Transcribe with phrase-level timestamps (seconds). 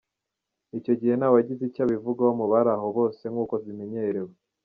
[0.77, 4.33] Icyo gihe, ntawagize icyo abivugaho mu bari aho bose nk’uko bimenyerewe.